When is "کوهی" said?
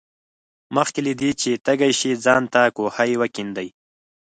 2.75-3.11